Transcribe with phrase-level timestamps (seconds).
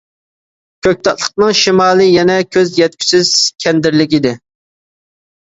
[0.87, 3.31] كۆكتاتلىقنىڭ شىمالى يەنە كۆز يەتكۈسىز
[3.67, 4.35] كەندىرلىك ئىدى.